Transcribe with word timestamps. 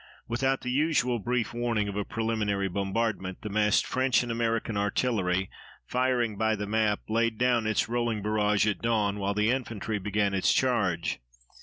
Without 0.27 0.61
the 0.61 0.71
usual 0.71 1.19
brief 1.19 1.53
warning 1.53 1.87
of 1.87 1.95
a 1.95 2.03
preliminary 2.03 2.67
bombardment, 2.67 3.43
the 3.43 3.51
massed 3.51 3.85
French 3.85 4.23
and 4.23 4.31
American 4.31 4.75
artillery, 4.75 5.47
firing 5.85 6.37
by 6.39 6.55
the 6.55 6.65
map, 6.65 7.01
laid 7.07 7.37
down 7.37 7.67
its 7.67 7.87
rolling 7.87 8.23
barrage 8.23 8.65
at 8.65 8.81
dawn 8.81 9.19
while 9.19 9.35
the 9.35 9.51
infantry 9.51 9.99
began 9.99 10.33
its 10.33 10.51
charge. 10.51 11.19